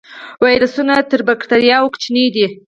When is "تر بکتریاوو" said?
1.09-1.91